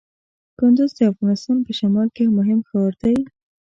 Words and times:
کندز 0.59 0.91
د 0.97 0.99
افغانستان 1.11 1.57
په 1.65 1.71
شمال 1.79 2.07
کې 2.15 2.21
یو 2.25 2.35
مهم 2.39 2.59
ښار 2.69 2.93
دی. 3.03 3.17